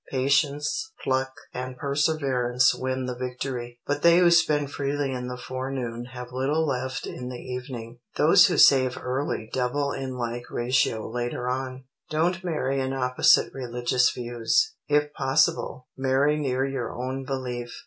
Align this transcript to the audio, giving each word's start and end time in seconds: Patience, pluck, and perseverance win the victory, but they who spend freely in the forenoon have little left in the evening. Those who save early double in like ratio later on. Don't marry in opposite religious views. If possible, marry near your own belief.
Patience, 0.09 0.91
pluck, 1.03 1.31
and 1.53 1.77
perseverance 1.77 2.73
win 2.73 3.05
the 3.05 3.13
victory, 3.13 3.79
but 3.85 4.01
they 4.01 4.17
who 4.17 4.31
spend 4.31 4.71
freely 4.71 5.11
in 5.13 5.27
the 5.27 5.37
forenoon 5.37 6.05
have 6.13 6.31
little 6.31 6.65
left 6.65 7.05
in 7.05 7.29
the 7.29 7.37
evening. 7.37 7.99
Those 8.15 8.47
who 8.47 8.57
save 8.57 8.97
early 8.99 9.47
double 9.53 9.91
in 9.91 10.17
like 10.17 10.49
ratio 10.49 11.07
later 11.07 11.47
on. 11.47 11.83
Don't 12.09 12.43
marry 12.43 12.79
in 12.79 12.93
opposite 12.93 13.53
religious 13.53 14.09
views. 14.09 14.73
If 14.87 15.13
possible, 15.13 15.85
marry 15.95 16.35
near 16.35 16.65
your 16.65 16.99
own 16.99 17.23
belief. 17.23 17.71